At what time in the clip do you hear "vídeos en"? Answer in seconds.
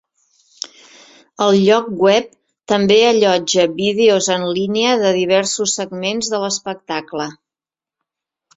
3.75-4.47